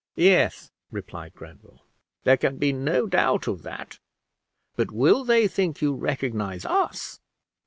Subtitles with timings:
[0.15, 1.85] "Yes," replied Grenville,
[2.23, 3.99] "there can be no doubt of that;
[4.75, 7.19] but will they, think you, recognize us?"